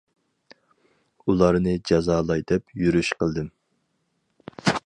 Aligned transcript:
ئۇلارنى 1.25 1.75
جازالاي 1.91 2.43
دەپ 2.53 2.75
يۈرۈش 2.85 3.15
قىلدىم. 3.21 3.55